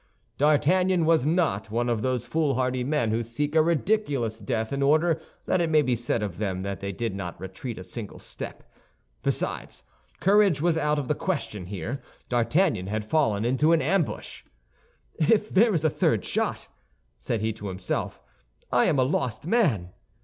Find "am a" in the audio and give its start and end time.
18.85-19.03